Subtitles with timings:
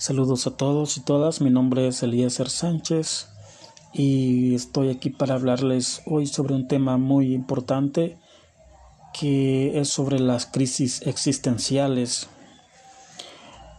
[0.00, 3.28] Saludos a todos y todas, mi nombre es Eliezer Sánchez
[3.92, 8.16] y estoy aquí para hablarles hoy sobre un tema muy importante
[9.12, 12.30] que es sobre las crisis existenciales.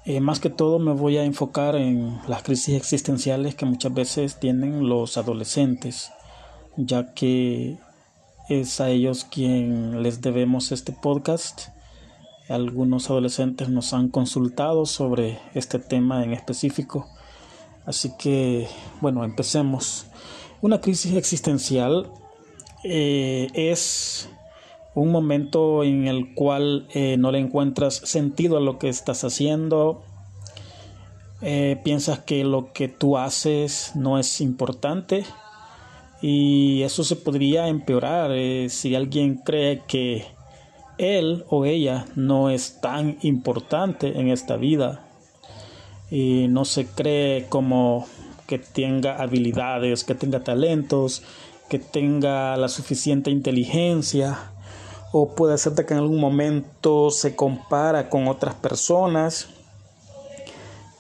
[0.05, 4.39] Eh, más que todo me voy a enfocar en las crisis existenciales que muchas veces
[4.39, 6.11] tienen los adolescentes,
[6.77, 7.79] ya que
[8.47, 11.69] es a ellos quien les debemos este podcast
[12.51, 17.07] algunos adolescentes nos han consultado sobre este tema en específico.
[17.85, 18.67] Así que,
[18.99, 20.05] bueno, empecemos.
[20.61, 22.11] Una crisis existencial
[22.83, 24.29] eh, es
[24.93, 30.03] un momento en el cual eh, no le encuentras sentido a lo que estás haciendo,
[31.41, 35.23] eh, piensas que lo que tú haces no es importante
[36.21, 38.31] y eso se podría empeorar
[38.69, 40.27] si alguien cree que
[41.01, 45.03] él o ella no es tan importante en esta vida
[46.09, 48.05] y no se cree como
[48.47, 51.23] que tenga habilidades, que tenga talentos,
[51.69, 54.51] que tenga la suficiente inteligencia
[55.11, 59.47] o puede ser que en algún momento se compara con otras personas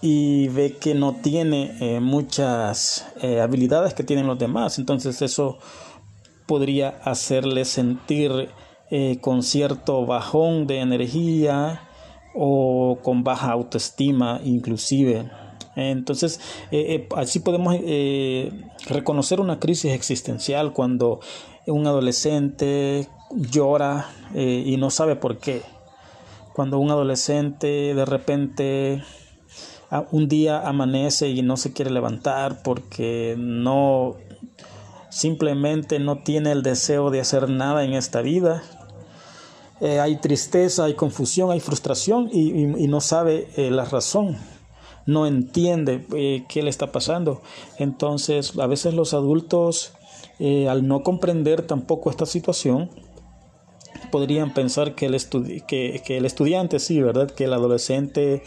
[0.01, 4.79] y ve que no tiene eh, muchas eh, habilidades que tienen los demás.
[4.79, 5.59] Entonces eso
[6.45, 8.49] podría hacerle sentir
[8.93, 11.87] eh, con cierto bajón de energía
[12.35, 15.31] o con baja autoestima inclusive.
[15.77, 17.77] Entonces, eh, eh, así podemos
[18.87, 21.21] reconocer una crisis existencial cuando
[21.67, 25.61] un adolescente llora y no sabe por qué.
[26.53, 29.03] Cuando un adolescente de repente
[30.11, 34.17] un día amanece y no se quiere levantar porque no
[35.09, 38.63] simplemente no tiene el deseo de hacer nada en esta vida
[39.81, 42.51] eh, hay tristeza, hay confusión, hay frustración y,
[42.87, 44.37] no sabe eh, la razón,
[45.07, 47.41] no entiende eh, qué le está pasando.
[47.79, 49.93] Entonces, a veces los adultos,
[50.69, 52.91] al no comprender tampoco esta situación,
[54.11, 55.17] podrían pensar que el,
[55.67, 57.31] que, que el estudiante, sí, ¿verdad?
[57.31, 58.43] Que el adolescente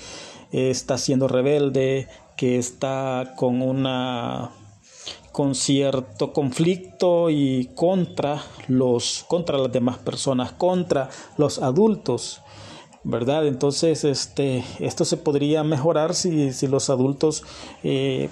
[0.52, 4.50] está siendo rebelde, que está con una
[5.34, 12.40] con cierto conflicto y contra los contra las demás personas, contra los adultos.
[13.02, 13.48] ¿Verdad?
[13.48, 17.42] Entonces, este, esto se podría mejorar si, si los adultos
[17.82, 18.30] eh,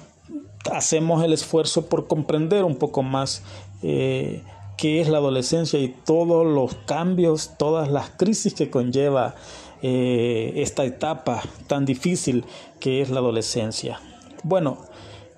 [0.70, 3.42] hacemos el esfuerzo por comprender un poco más
[3.82, 4.42] eh,
[4.76, 9.34] qué es la adolescencia y todos los cambios, todas las crisis que conlleva
[9.82, 12.44] eh, esta etapa tan difícil
[12.78, 14.00] que es la adolescencia.
[14.44, 14.78] Bueno,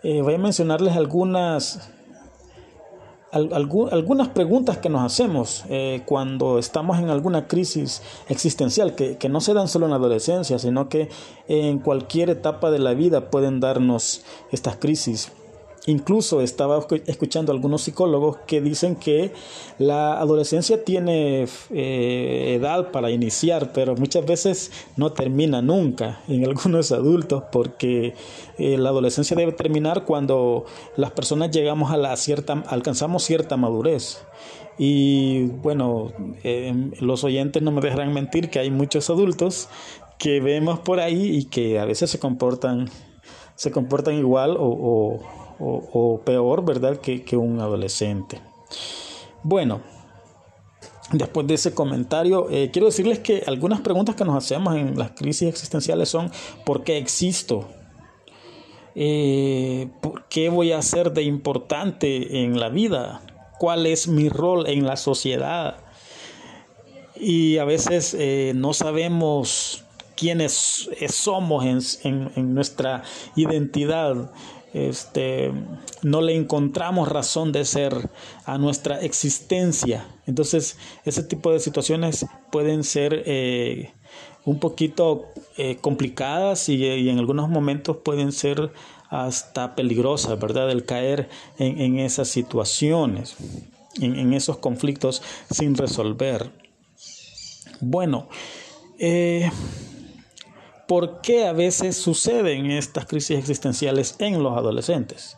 [0.05, 1.91] eh, voy a mencionarles algunas,
[3.33, 9.41] algunas preguntas que nos hacemos eh, cuando estamos en alguna crisis existencial, que, que no
[9.41, 11.09] se dan solo en la adolescencia, sino que
[11.49, 15.33] en cualquier etapa de la vida pueden darnos estas crisis.
[15.87, 19.33] Incluso estaba escuchando algunos psicólogos que dicen que
[19.79, 26.91] la adolescencia tiene eh, edad para iniciar, pero muchas veces no termina nunca en algunos
[26.91, 28.15] adultos, porque
[28.57, 30.65] eh, la adolescencia debe terminar cuando
[30.97, 34.25] las personas llegamos a la cierta, alcanzamos cierta madurez.
[34.79, 36.13] Y bueno,
[36.43, 39.69] eh, los oyentes no me dejarán mentir que hay muchos adultos
[40.19, 42.89] que vemos por ahí y que a veces se comportan,
[43.55, 45.21] se comportan igual o,
[46.25, 48.41] peor, ¿verdad?, que, un adolescente.
[49.43, 49.81] Bueno,
[51.13, 55.11] Después de ese comentario, eh, quiero decirles que algunas preguntas que nos hacemos en las
[55.11, 56.33] crisis existenciales son
[56.65, 57.69] ¿por qué existo?
[58.95, 63.21] Eh, ¿Por qué voy a ser de importante en la vida?
[63.59, 65.77] ¿Cuál es mi rol en la sociedad?
[67.17, 69.85] Y a veces eh, no sabemos
[70.17, 71.65] quiénes somos
[72.03, 73.03] en, en nuestra
[73.37, 74.33] identidad
[74.75, 75.53] este,
[76.03, 78.11] no le encontramos razón de ser
[78.45, 80.07] a nuestra existencia.
[80.27, 83.93] Entonces, ese tipo de situaciones pueden ser eh,
[84.45, 85.27] un poquito
[85.57, 88.73] eh, complicadas y, en algunos momentos pueden ser
[89.11, 90.71] hasta peligrosas, ¿verdad?
[90.71, 91.29] El caer
[91.59, 93.37] en, esas situaciones,
[94.01, 96.51] en, esos conflictos sin resolver.
[97.81, 98.29] Bueno,
[98.99, 99.51] eh,
[100.87, 105.37] por qué a veces suceden estas crisis existenciales en los adolescentes.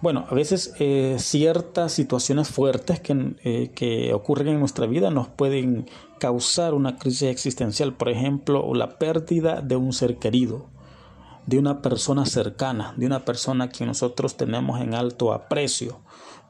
[0.00, 5.28] Bueno, a veces eh, ciertas situaciones fuertes que, eh, que, ocurren en nuestra vida nos
[5.28, 5.86] pueden
[6.18, 7.94] causar una crisis existencial.
[7.94, 10.66] Por ejemplo, la pérdida de un ser querido,
[11.46, 16.00] de una persona cercana, de una persona que nosotros tenemos en alto aprecio.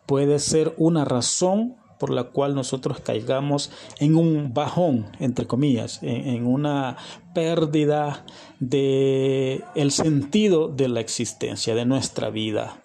[0.06, 6.46] Puede ser una razón por la cual nosotros caigamos en un bajón, entre comillas, en,
[6.46, 6.96] una
[7.34, 8.25] pérdida
[8.60, 12.82] de el sentido de la existencia, de nuestra vida.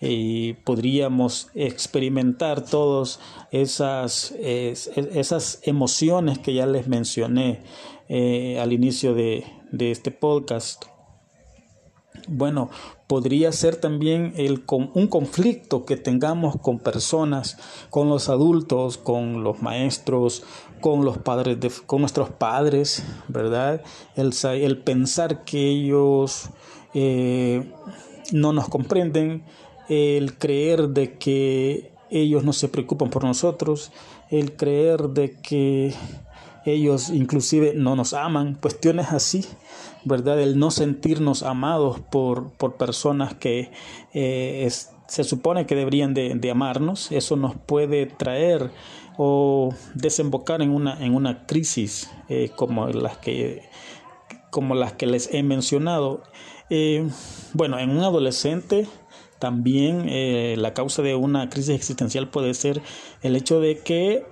[0.00, 3.20] Y podríamos experimentar todas
[3.52, 7.62] esas, esas emociones que ya les mencioné
[8.08, 10.91] eh, al inicio de, de este podcast.
[12.28, 12.70] Bueno,
[13.06, 17.58] podría ser también el, un conflicto que tengamos con personas,
[17.90, 20.44] con los adultos, con los maestros,
[20.80, 23.82] con los padres, de, con nuestros padres, ¿verdad?
[24.14, 26.50] El, el pensar que ellos
[26.94, 27.72] eh,
[28.32, 29.44] no nos comprenden,
[29.88, 33.90] el creer de que ellos no se preocupan por nosotros,
[34.30, 35.94] el creer de que
[36.64, 39.44] ellos inclusive no nos aman, cuestiones así
[40.04, 40.40] ¿verdad?
[40.40, 43.70] El no sentirnos amados por, por personas que
[44.14, 44.68] eh,
[45.06, 48.70] se supone que deberían de, amarnos, eso nos puede traer
[49.18, 53.68] o desembocar en una, en una crisis eh, como, las que,
[54.50, 56.22] como las que les he mencionado.
[56.70, 57.06] Eh,
[57.52, 58.86] bueno, en un adolescente
[59.38, 60.06] también
[60.62, 62.80] la causa de una crisis existencial puede ser
[63.22, 64.24] el hecho de que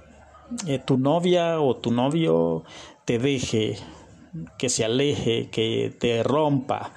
[0.85, 2.65] tu novia o tu novio
[3.05, 3.79] te deje
[4.59, 6.93] que se aleje, que te rompa,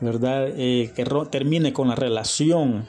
[0.00, 0.48] ¿verdad?
[0.56, 2.86] Eh, que termine con la relación.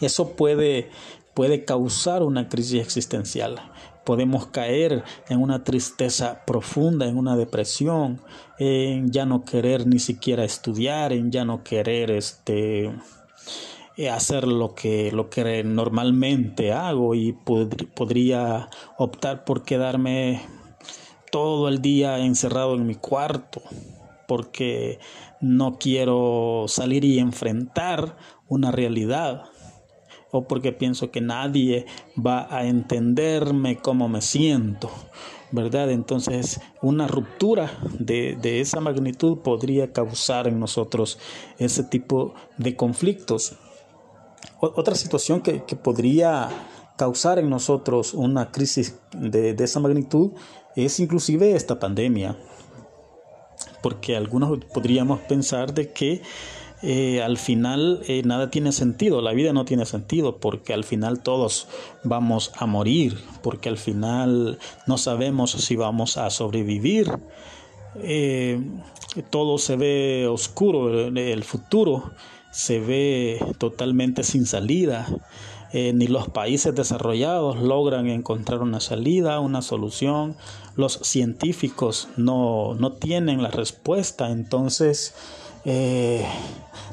[0.00, 0.90] Eso puede,
[1.34, 3.60] puede causar una crisis existencial.
[4.04, 8.20] Podemos caer en una tristeza profunda, en una depresión,
[8.58, 12.92] en ya no querer ni siquiera estudiar, en ya no querer este, eh,
[14.10, 18.68] hacer lo que, lo que normalmente hago y podría
[18.98, 20.42] optar por quedarme
[21.30, 23.62] todo el día encerrado en mi cuarto
[24.26, 24.98] porque
[25.40, 28.16] no quiero salir y enfrentar
[28.48, 29.44] una realidad
[30.30, 31.86] o porque pienso que nadie
[32.16, 34.90] va a entenderme cómo me siento,
[35.50, 35.90] ¿verdad?
[35.90, 41.18] Entonces una ruptura de, esa magnitud podría causar en nosotros
[41.58, 43.56] ese tipo de conflictos.
[44.60, 46.48] Otra situación que, podría
[46.96, 50.32] causar en nosotros una crisis de, de esa magnitud
[50.76, 52.36] es inclusive esta pandemia,
[53.82, 56.22] porque algunos podríamos pensar de que
[56.84, 61.22] eh, al final eh, nada tiene sentido, la vida no tiene sentido, porque al final
[61.22, 61.68] todos
[62.02, 67.08] vamos a morir, porque al final no sabemos si vamos a sobrevivir.
[68.02, 68.60] Eh,
[69.30, 72.12] todo se ve oscuro, el futuro
[72.52, 75.08] se ve totalmente sin salida.
[75.74, 80.36] Eh, ni los países desarrollados logran encontrar una salida, una solución.
[80.76, 84.30] Los científicos no, tienen la respuesta.
[84.30, 85.14] Entonces
[85.64, 86.26] eh,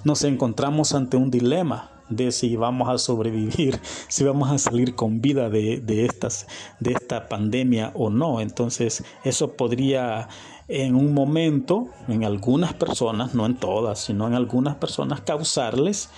[0.05, 5.19] nos encontramos ante un dilema de si vamos a sobrevivir, si vamos a salir con
[5.19, 6.47] vida de, de, estas,
[6.79, 8.39] de esta pandemia o no.
[8.39, 10.29] Entonces eso podría
[10.69, 16.09] en un momento, en algunas personas, no en todas, sino en algunas personas, causarles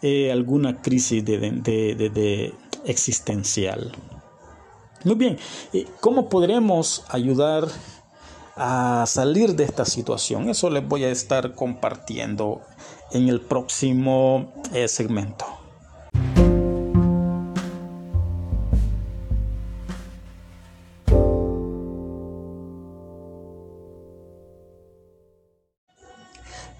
[0.00, 2.54] eh, alguna crisis de,
[2.86, 3.92] existencial.
[5.04, 5.38] Muy bien,
[6.00, 7.68] ¿cómo podremos ayudar
[8.56, 10.48] a salir de esta situación?
[10.48, 12.62] Eso les voy a estar compartiendo
[13.12, 15.57] en el próximo eh, segmento.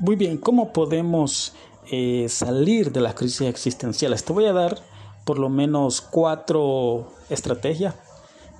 [0.00, 1.54] Muy bien, ¿cómo podemos
[1.90, 4.24] eh, salir de las crisis existenciales?
[4.24, 4.78] Te voy a dar
[5.24, 7.96] por lo menos cuatro estrategias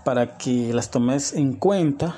[0.05, 2.17] para que las tomes en cuenta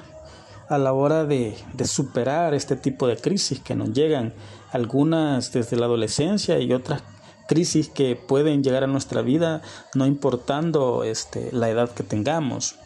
[0.70, 4.32] a la hora de, superar este tipo de crisis que nos llegan,
[4.72, 7.02] algunas desde la adolescencia y otras
[7.46, 9.60] crisis que pueden llegar a nuestra vida
[9.94, 12.76] no importando este, la edad que tengamos.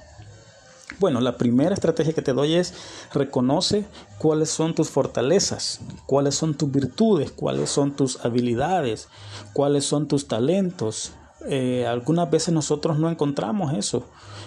[1.00, 2.75] Bueno, la primera estrategia que te doy es
[3.12, 3.87] reconoce
[4.19, 9.09] cuáles son tus fortalezas, cuáles son tus virtudes, cuáles son tus habilidades,
[9.55, 11.12] cuáles son tus talentos.
[11.49, 14.05] Eh, algunas veces nosotros no encontramos eso.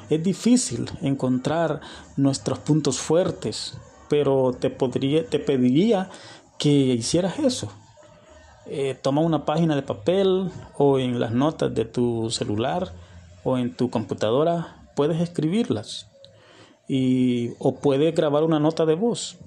[0.09, 1.81] Es difícil encontrar
[2.15, 3.73] nuestros puntos fuertes,
[4.07, 6.09] pero te, podría, te pediría
[6.57, 7.71] que hicieras eso.
[8.67, 12.93] Eh, toma una página de papel o en las notas de tu celular
[13.43, 16.07] o en tu computadora, puedes escribirlas
[16.87, 19.37] y, o puede grabar una nota de voz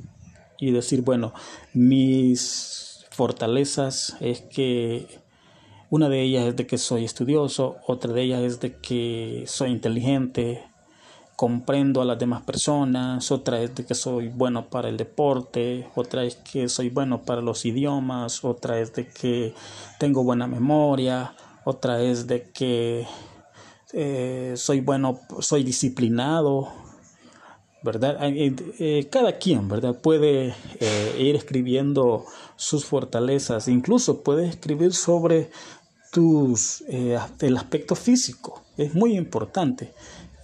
[0.58, 1.32] y decir, bueno,
[1.72, 5.06] mis fortalezas es que
[5.88, 9.70] una de ellas es de que soy estudioso, otra de ellas es de que soy
[9.70, 10.62] inteligente,
[11.40, 16.24] comprendo a las demás personas, otra es de que soy bueno para el deporte, otra
[16.24, 19.54] es que soy bueno para los idiomas, otra es de que
[19.98, 23.06] tengo buena memoria, otra es de que
[23.94, 26.68] eh, soy bueno, soy disciplinado,
[27.82, 28.18] ¿verdad?
[28.22, 29.98] Eh, cada quien, ¿verdad?
[30.00, 30.54] Puede
[31.18, 35.50] ir escribiendo sus fortalezas, incluso puede escribir sobre
[36.12, 39.92] tus, el aspecto físico, es muy importante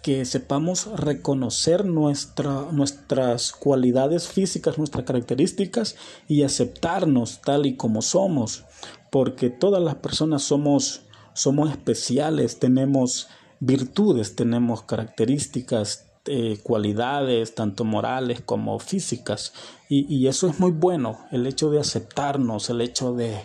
[0.06, 5.96] que sepamos reconocer nuestra, nuestras cualidades físicas, nuestras características
[6.28, 8.66] y aceptarnos tal y como somos,
[9.10, 11.00] porque todas las personas somos,
[11.32, 13.26] somos especiales, tenemos
[13.58, 19.52] virtudes, tenemos características, eh, cualidades, tanto morales como físicas,
[19.88, 23.36] y, y, eso es muy bueno, el hecho de aceptarnos, el hecho de,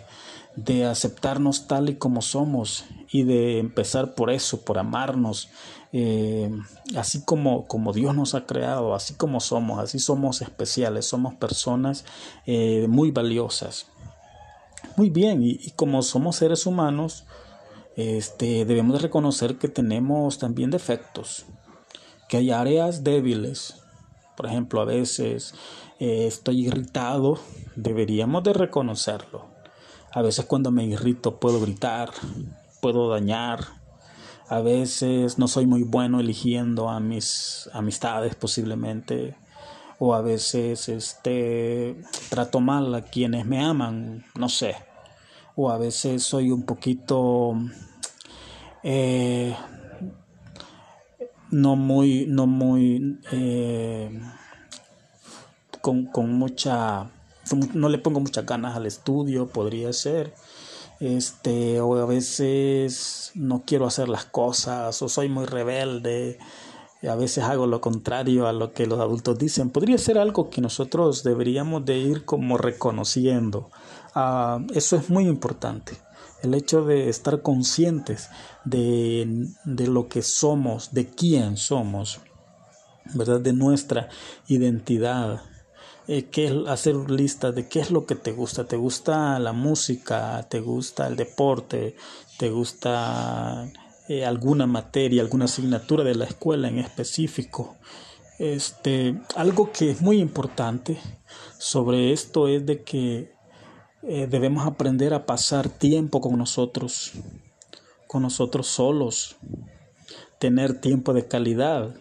[0.55, 5.49] de aceptarnos tal y como somos y de empezar por eso, por amarnos,
[5.93, 6.49] eh,
[6.95, 12.05] así como, como Dios nos ha creado, así como somos, así somos especiales, somos personas
[12.45, 13.87] eh, muy valiosas.
[14.95, 17.25] Muy bien, y, como somos seres humanos,
[17.95, 21.45] este, debemos de reconocer que tenemos también defectos,
[22.31, 23.83] que hay áreas débiles.
[24.37, 25.53] Por ejemplo, a veces
[25.99, 27.37] eh, estoy irritado,
[27.75, 29.47] deberíamos de reconocerlo.
[30.13, 32.09] A veces cuando me irrito puedo gritar,
[32.79, 33.65] puedo dañar,
[34.47, 39.35] a veces no soy muy bueno eligiendo a mis amistades posiblemente
[39.99, 44.77] o a veces este trato mal a quienes me aman, no sé.
[45.57, 47.55] O a veces soy un poquito
[48.83, 49.53] eh,
[51.51, 54.19] no muy no muy eh,
[55.81, 57.09] con, con mucha
[57.73, 60.33] no le pongo muchas ganas al estudio, podría ser.
[60.99, 66.37] Este o a veces no quiero hacer las cosas o soy muy rebelde
[67.09, 69.71] a veces hago lo contrario a lo que los adultos dicen.
[69.71, 73.71] Podría ser algo que nosotros deberíamos de ir como reconociendo.
[74.13, 75.97] Ah, eso es muy importante
[76.41, 78.29] el hecho de estar conscientes
[78.65, 82.19] de, de lo que somos de quién somos
[83.13, 84.09] verdad de nuestra
[84.47, 85.41] identidad
[86.07, 88.65] eh, qué, hacer listas de qué es lo que te gusta.
[88.65, 90.45] ¿Te gusta la música?
[90.49, 91.95] ¿Te gusta el deporte?
[92.37, 93.71] ¿Te gusta
[94.09, 97.77] eh, alguna materia, alguna asignatura de la escuela en específico?
[98.39, 100.97] Este, algo que es muy importante
[101.59, 103.31] sobre esto es de que
[104.03, 107.13] eh, debemos aprender a pasar tiempo con nosotros,
[108.07, 109.35] con nosotros solos,
[110.39, 111.95] tener tiempo de calidad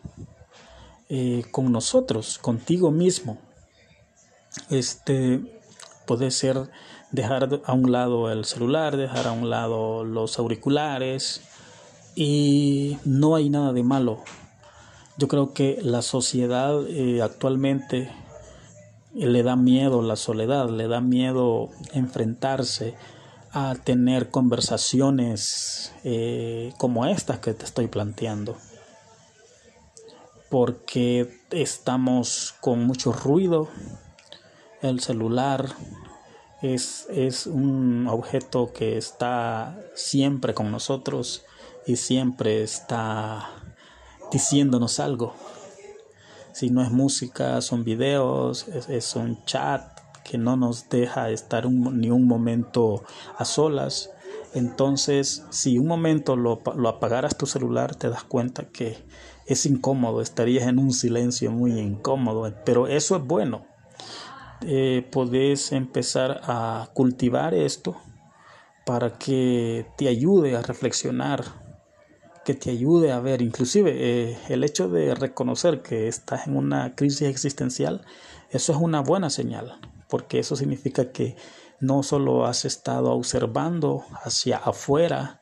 [1.51, 3.37] con nosotros, contigo mismo
[4.69, 5.41] este
[6.07, 6.71] puede ser
[7.13, 11.43] dejar a un lado el celular, dejar a un lado los auriculares
[12.17, 14.23] y no hay nada de malo.
[15.17, 18.11] Yo creo que la sociedad eh, actualmente
[19.15, 22.95] le da miedo la soledad, le da miedo enfrentarse
[23.53, 28.57] a tener conversaciones eh, como estas que te estoy planteando
[30.51, 33.69] porque estamos con mucho ruido,
[34.83, 35.69] el celular
[36.61, 41.45] es, es un objeto que está siempre con nosotros
[41.87, 43.49] y siempre está
[44.33, 45.35] diciéndonos algo.
[46.61, 49.83] Si no es música, son videos, es, un chat
[50.23, 53.03] que no nos deja estar ni un momento
[53.39, 54.11] a solas.
[54.53, 58.99] Entonces, si un momento lo, lo, apagaras tu celular, te das cuenta que
[59.47, 63.65] es incómodo, estarías en un silencio muy incómodo, pero eso es bueno
[64.63, 67.97] eh, podés empezar a cultivar esto
[68.85, 71.45] para que te ayude a reflexionar,
[72.45, 76.95] que te ayude a ver, inclusive eh, el hecho de reconocer que estás en una
[76.95, 78.03] crisis existencial,
[78.51, 79.79] eso es una buena señal,
[80.09, 81.37] porque eso significa que
[81.81, 85.41] no solo has estado observando hacia afuera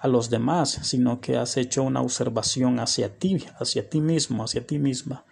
[0.00, 4.66] a los demás, sino que has hecho una observación hacia ti, hacia ti mismo, hacia
[4.66, 5.24] ti misma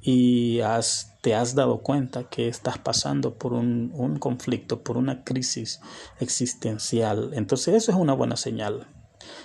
[0.00, 5.24] y has, te has dado cuenta que estás pasando por un, un conflicto, por una
[5.24, 5.80] crisis
[6.20, 7.32] existencial.
[7.34, 8.88] Entonces eso es una buena señal.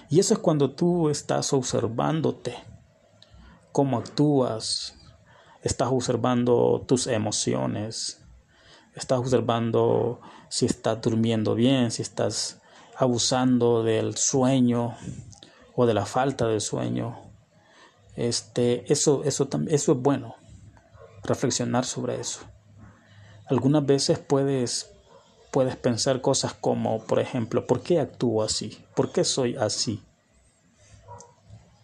[0.09, 2.55] Y eso es cuando tú estás observándote,
[3.71, 4.95] cómo actúas,
[5.61, 8.21] estás observando tus emociones,
[8.93, 12.61] estás observando si estás durmiendo bien, si estás
[12.97, 14.95] abusando del sueño
[15.75, 17.19] o de la falta de sueño.
[18.15, 20.35] Este, eso, eso, eso es bueno
[21.23, 22.41] reflexionar sobre eso.
[23.47, 24.94] Algunas veces puedes,
[25.55, 28.77] puedes pensar cosas como, por ejemplo, ¿por qué actúo así?
[28.93, 30.03] ¿Por qué soy así?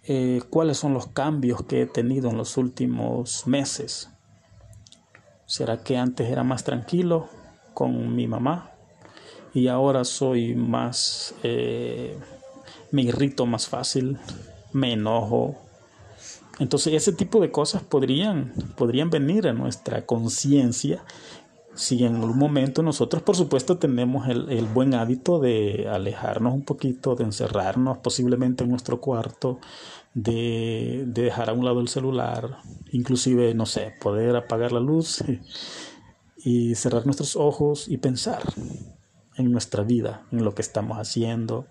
[0.03, 4.09] Eh, ¿Cuáles son los cambios que he tenido en los últimos meses?
[5.45, 7.29] ¿Será que antes era más tranquilo
[7.73, 8.71] con mi mamá
[9.53, 12.19] y ahora soy más, eh,
[12.91, 14.17] me irrito más fácil,
[14.73, 15.55] me enojo.
[16.59, 21.05] Entonces ese tipo de cosas podrían, podrían venir a nuestra conciencia
[21.73, 26.63] si en algún momento nosotros por supuesto tenemos el, el, buen hábito de alejarnos un
[26.63, 29.59] poquito, de encerrarnos posiblemente en nuestro cuarto,
[30.13, 32.57] de, de dejar a un lado el celular,
[32.91, 35.23] inclusive, no sé, poder apagar la luz
[36.37, 38.41] y cerrar nuestros ojos y pensar
[39.37, 41.65] en nuestra vida, en lo que estamos haciendo,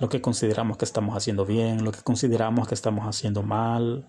[0.00, 4.08] lo que consideramos que estamos haciendo bien, lo que consideramos que estamos haciendo mal.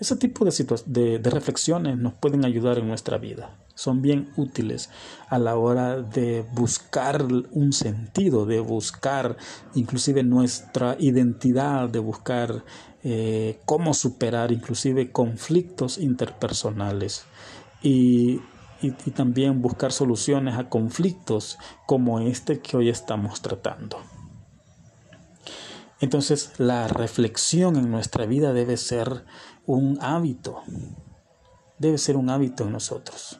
[0.00, 3.56] Ese tipo de, de, reflexiones nos pueden ayudar en nuestra vida.
[3.74, 4.90] Son bien útiles
[5.28, 9.36] a la hora de buscar un sentido, de buscar
[9.74, 12.64] inclusive nuestra identidad, de buscar
[13.02, 17.24] eh, cómo superar inclusive conflictos interpersonales.
[17.82, 18.40] Y
[18.80, 23.98] y, también buscar soluciones a conflictos como este que hoy estamos tratando.
[26.00, 29.24] Entonces la reflexión en nuestra vida debe ser
[29.68, 30.62] un hábito,
[31.78, 33.38] debe ser un hábito en nosotros.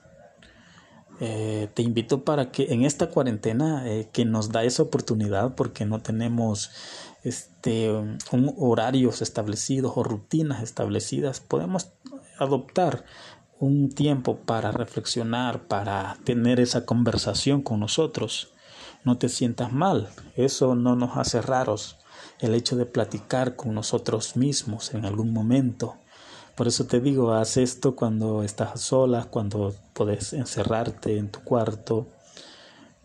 [1.21, 5.85] Eh, te invito para que en esta cuarentena eh, que nos da esa oportunidad porque
[5.85, 6.71] no tenemos
[7.25, 11.89] este, un horarios establecidos o rutinas establecidas, podemos
[12.39, 13.05] adoptar
[13.59, 18.53] un tiempo para reflexionar, para tener esa conversación con nosotros.
[19.03, 21.97] No te sientas mal, eso no nos hace raros.
[22.39, 25.97] El hecho de platicar con nosotros mismos en algún momento.
[26.59, 32.09] Por eso te digo, haz esto cuando estás sola, cuando puedes encerrarte en tu cuarto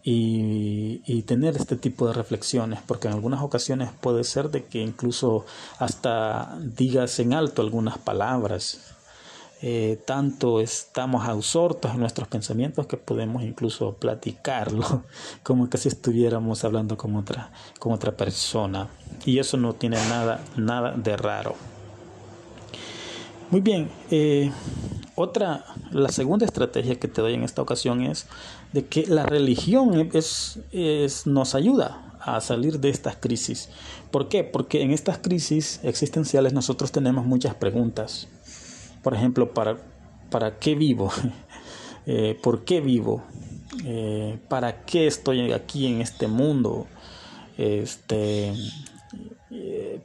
[0.01, 4.81] y, y, tener este tipo de reflexiones, porque en algunas ocasiones puede ser de que
[4.81, 5.45] incluso
[5.77, 8.95] hasta digas en alto algunas palabras
[9.61, 15.03] eh, tanto estamos absortos en nuestros pensamientos que podemos incluso platicarlo
[15.43, 18.89] como que si estuviéramos hablando con otra, con otra persona.
[19.25, 21.72] Y eso no tiene nada, nada de raro.
[23.49, 24.51] Muy bien, eh,
[25.15, 28.27] otra, la segunda estrategia que te doy en esta ocasión es
[28.71, 33.69] de que la religión es, es, nos ayuda a salir de estas crisis.
[34.11, 34.43] ¿Por qué?
[34.43, 38.27] Porque en estas crisis existenciales nosotros tenemos muchas preguntas
[39.03, 39.77] por ejemplo, ¿para,
[40.31, 41.11] para qué vivo?
[42.05, 43.23] Eh, ¿Por qué vivo?
[43.85, 46.85] Eh, ¿Para qué estoy aquí en este mundo?
[47.57, 48.53] Este,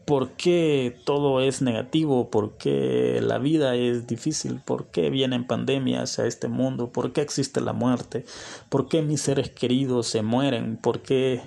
[0.04, 2.30] ¿Por qué todo es negativo?
[2.30, 4.60] ¿Por qué la vida es difícil?
[4.64, 6.92] ¿Por qué vienen pandemias a este mundo?
[6.92, 8.24] ¿Por qué existe la muerte?
[8.68, 10.76] ¿Por qué mis seres queridos se mueren?
[10.76, 11.42] ¿Por qué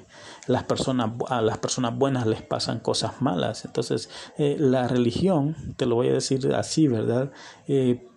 [0.48, 3.66] las personas, a las personas buenas les pasan cosas malas.
[3.66, 7.32] Entonces, eh, la religión, te lo voy a decir así, ¿verdad?
[7.68, 8.08] Eh,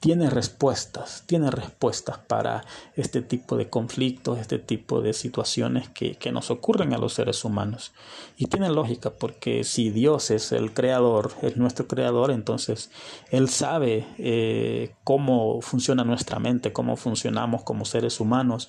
[0.00, 2.64] tiene respuestas, tiene respuestas para
[2.96, 7.44] este tipo de conflictos, este tipo de situaciones que, que, nos ocurren a los seres
[7.44, 7.92] humanos.
[8.36, 12.90] Y tiene lógica, porque si Dios es el creador, es nuestro creador, entonces
[13.30, 18.68] Él sabe eh, cómo funciona nuestra mente, cómo funcionamos como seres humanos,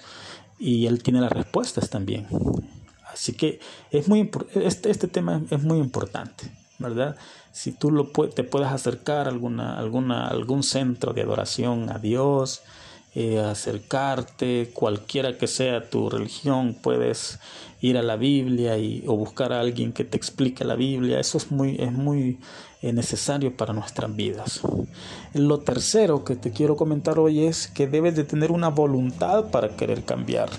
[0.59, 2.27] y Él tiene las respuestas también.
[3.11, 3.59] Así que
[3.91, 7.15] es muy, este, este tema es muy importante, ¿verdad?
[7.55, 12.63] Si tú lo, te puedes acercar a alguna, alguna, algún centro de adoración a Dios,
[13.15, 17.39] eh, acercarte, cualquiera que sea tu religión, puedes
[17.79, 21.17] ir a la Biblia y, o buscar a alguien que te explique la Biblia.
[21.17, 22.39] Eso es muy, es muy
[22.81, 24.59] eh, necesario para nuestras vidas.
[25.33, 29.77] Lo tercero que te quiero comentar hoy es que debes de tener una voluntad para
[29.77, 30.49] querer cambiar.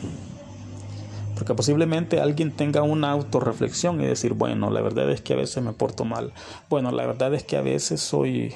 [1.37, 5.62] Porque posiblemente alguien tenga una autorreflexión y decir, bueno, la verdad es que a veces
[5.62, 6.33] me porto mal.
[6.68, 8.55] Bueno, la verdad es que a veces soy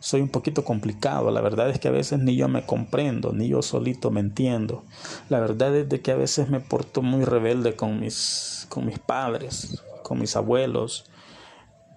[0.00, 1.30] soy un poquito complicado.
[1.30, 4.82] La verdad es que a veces ni yo me comprendo, ni yo solito me entiendo.
[5.28, 8.98] La verdad es de que a veces me porto muy rebelde con mis, con mis
[8.98, 11.04] padres, con mis abuelos.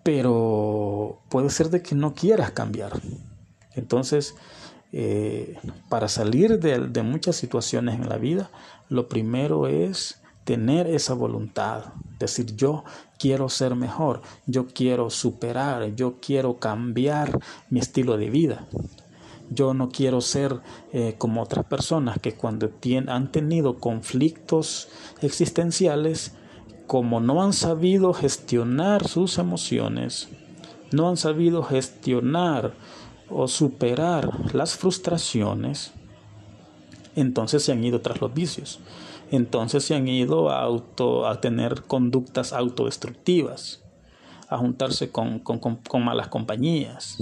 [0.03, 2.91] Pero puede ser de que no quieras cambiar.
[3.73, 4.36] Entonces,
[4.91, 5.58] eh,
[5.89, 8.51] para salir de, muchas situaciones en la vida,
[8.93, 12.84] lo primero es tener esa voluntad, decir yo
[13.17, 17.39] quiero ser mejor, yo quiero superar, yo quiero cambiar
[17.71, 18.67] mi estilo de vida.
[19.49, 20.60] Yo no quiero ser
[20.91, 22.71] eh, como otras personas que cuando
[23.08, 24.89] han tenido conflictos
[25.21, 26.36] existenciales,
[26.86, 30.29] como no han sabido gestionar sus emociones,
[30.91, 32.73] no han sabido gestionar
[33.27, 35.93] o superar las frustraciones,
[37.15, 38.80] entonces se han ido tras los vicios.
[39.32, 43.84] Entonces se han ido a, auto, a tener conductas autodestructivas,
[44.47, 45.41] a juntarse con,
[46.02, 47.17] malas compañías.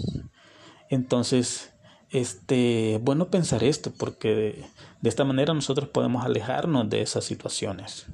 [0.90, 1.74] Entonces,
[2.10, 4.66] este, bueno pensar esto, porque
[5.02, 8.08] de, esta manera nosotros podemos alejarnos de esas situaciones.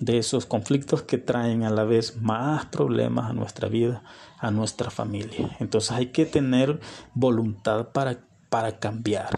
[0.00, 4.02] de esos conflictos que traen a la vez más problemas a nuestra vida,
[4.38, 5.56] a nuestra familia.
[5.60, 6.80] Entonces hay que tener
[7.14, 9.30] voluntad para, para cambiar.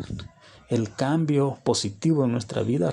[0.69, 2.91] El cambio positivo en nuestra vida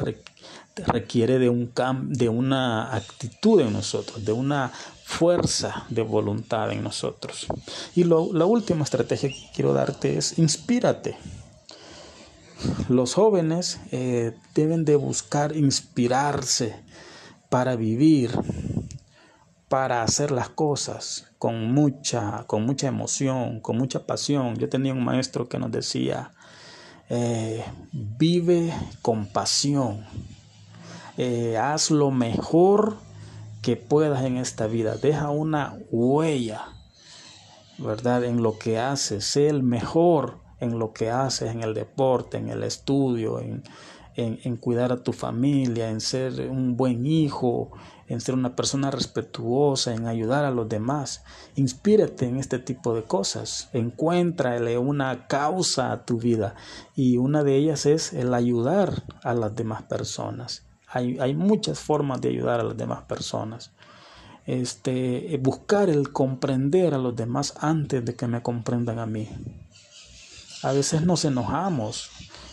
[0.76, 1.72] requiere de, un
[2.10, 4.72] de una actitud en nosotros, de una
[5.04, 7.48] fuerza de voluntad en nosotros.
[7.96, 11.18] Y la última estrategia que quiero darte es inspírate.
[12.90, 16.76] Los jóvenes eh, deben de buscar inspirarse
[17.50, 18.32] para vivir,
[19.68, 24.56] para hacer las cosas con mucha, con mucha emoción, con mucha pasión.
[24.58, 26.32] Yo tenía un maestro que nos decía,
[27.13, 30.06] eh, vive con pasión,
[31.17, 32.95] eh, haz lo mejor
[33.62, 36.69] que puedas en esta vida, deja una huella,
[37.78, 38.24] ¿verdad?
[38.24, 42.47] En lo que haces, sé el mejor en lo que haces, en el deporte, en
[42.47, 43.62] el estudio, en,
[44.15, 47.71] en, cuidar a tu familia, en ser un buen hijo,
[48.12, 51.24] en ser una persona respetuosa, en ayudar a los demás.
[51.56, 53.69] Inspírate en este tipo de cosas.
[53.71, 56.56] Encuéntrale una causa a tu vida
[56.95, 60.63] y una de ellas es el ayudar a las demás personas.
[60.88, 63.71] Hay, hay muchas formas de ayudar a las demás personas.
[64.45, 69.30] Este, buscar el comprender a los demás antes de que me comprendan a mí.
[70.63, 72.10] A veces nos enojamos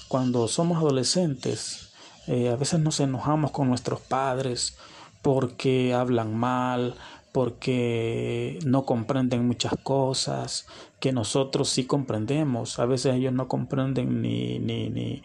[0.07, 1.91] cuando somos adolescentes,
[2.29, 4.77] eh, a veces nos enojamos con nuestros padres
[5.23, 6.95] porque hablan mal,
[7.33, 10.67] porque no comprenden muchas cosas
[11.01, 12.79] que nosotros sí comprendemos.
[12.79, 15.23] A veces ellos no comprenden ni, ni, ni,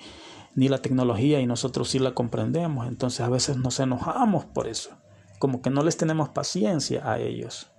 [0.56, 2.88] ni la tecnología y nosotros sí la comprendemos.
[2.88, 4.92] Entonces a veces nos enojamos por eso,
[5.40, 7.70] como que no les tenemos paciencia a ellos.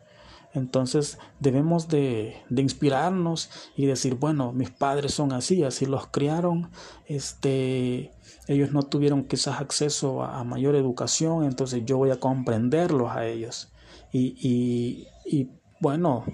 [0.55, 6.71] Entonces debemos de, inspirarnos y decir, bueno, mis padres son así, así los criaron,
[7.07, 8.13] este,
[8.47, 13.73] ellos no tuvieron quizás acceso a, mayor educación, entonces yo voy a comprenderlos a ellos.
[14.13, 16.25] Y, y, bueno,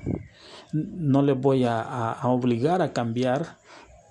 [0.73, 3.59] no les voy a, a, obligar a cambiar,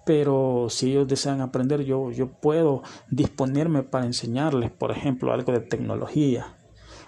[0.06, 2.82] pero si ellos desean aprender, yo, yo puedo
[3.12, 6.48] disponerme para enseñarles, por ejemplo, algo de tecnología.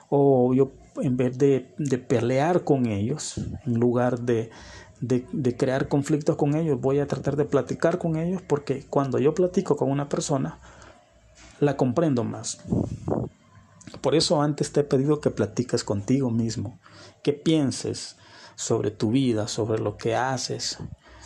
[0.09, 1.67] O yo en vez de,
[2.07, 4.49] pelear con ellos, en lugar de,
[4.99, 9.33] de, crear conflictos con ellos, voy a tratar de platicar con ellos porque cuando yo
[9.33, 10.59] platico con una persona,
[11.61, 12.59] la comprendo más.
[14.01, 16.77] Por eso antes te he pedido que platiques contigo mismo,
[17.23, 18.17] que pienses
[18.55, 20.77] sobre tu vida, sobre lo que haces,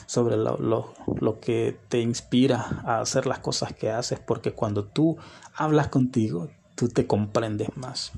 [0.06, 4.86] sobre lo, lo, lo, que te inspira a hacer las cosas que haces, porque cuando
[4.86, 5.18] tú
[5.56, 8.12] hablas contigo, tú te comprendes más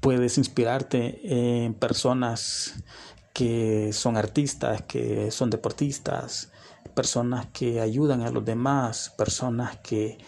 [0.00, 2.82] puedes inspirarte en personas
[3.32, 6.50] que son artistas, que son deportistas,
[6.94, 10.18] personas que ayudan a los demás, personas que,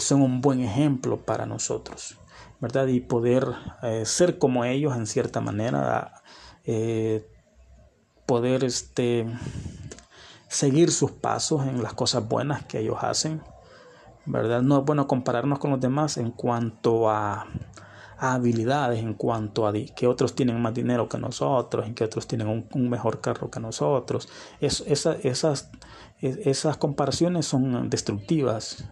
[0.00, 2.16] son un buen ejemplo para nosotros,
[2.60, 2.86] ¿verdad?
[2.88, 3.46] Y poder
[3.82, 6.22] eh, ser como ellos en cierta manera,
[6.64, 7.26] eh,
[8.26, 9.26] poder este,
[10.48, 13.42] seguir sus pasos en las cosas buenas que ellos hacen,
[14.26, 14.62] ¿verdad?
[14.62, 17.46] No es bueno compararnos con los demás en cuanto a
[18.18, 22.66] habilidades en cuanto a que otros tienen más dinero que nosotros, en que otros tienen
[22.72, 24.28] un, mejor carro que nosotros.
[24.60, 25.70] Es, esas,
[26.20, 28.84] esas comparaciones son destructivas,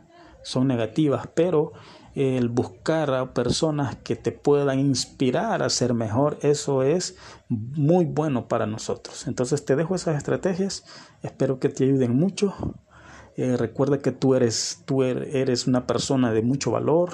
[0.46, 1.72] son negativas, pero
[2.14, 7.16] el buscar a personas que te puedan inspirar a ser mejor, eso es
[7.48, 9.26] muy bueno para nosotros.
[9.26, 10.84] Entonces te dejo esas estrategias,
[11.24, 12.54] espero que te ayuden mucho.
[13.36, 17.10] Eh, recuerda que tú eres, tú er-, eres una persona de mucho valor,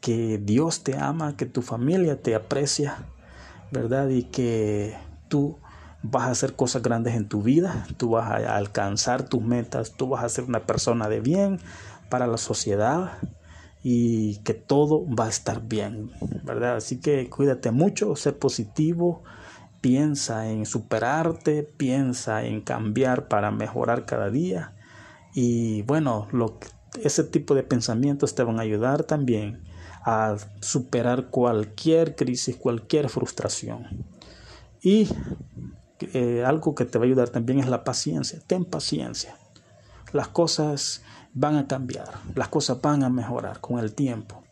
[0.00, 3.04] que Dios te ama, que tu familia te aprecia,
[3.70, 4.08] ¿verdad?
[4.08, 4.96] Y que
[5.28, 5.58] tú
[6.02, 10.08] vas a hacer cosas grandes en tu vida, tú vas a alcanzar tus metas, tú
[10.08, 11.60] vas a ser una persona de bien
[12.08, 13.18] para la sociedad
[13.82, 16.10] y que todo va a estar bien,
[16.42, 16.76] ¿verdad?
[16.76, 19.22] Así que cuídate mucho, sé positivo,
[19.80, 24.74] piensa en superarte, piensa en cambiar para mejorar cada día
[25.34, 26.26] y bueno,
[27.02, 29.62] ese tipo de pensamientos te van a ayudar también
[30.04, 33.86] a superar cualquier crisis, cualquier frustración.
[34.80, 35.08] Y
[36.00, 38.40] eh, algo que te va a ayudar también es la paciencia.
[38.46, 39.36] Ten paciencia.
[40.12, 41.02] Las cosas
[41.34, 44.42] van a cambiar, las cosas van a mejorar con el tiempo.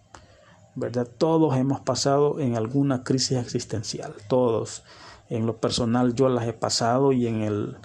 [0.74, 1.08] ¿Verdad?
[1.18, 4.84] Todos hemos pasado en alguna crisis existencial, todos.
[5.28, 7.76] En lo personal yo las he pasado y en el,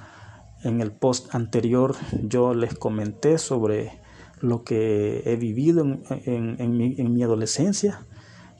[0.63, 4.01] en el post anterior yo les comenté sobre
[4.41, 8.01] lo que he vivido en, mi, adolescencia,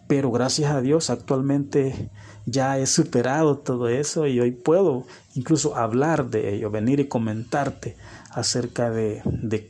[0.08, 2.10] pero gracias a Dios actualmente
[2.46, 7.98] ya he superado todo eso y hoy puedo incluso hablar de ello, venir y comentarte
[8.34, 9.22] acerca de,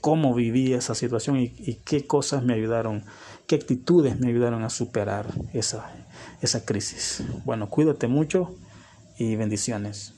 [0.02, 1.50] cómo viví esa situación y,
[1.86, 3.04] qué cosas me ayudaron,
[3.48, 5.92] qué actitudes me ayudaron a superar esa,
[6.42, 7.24] esa crisis.
[7.46, 8.56] Bueno, cuídate mucho
[9.18, 10.14] y bendiciones.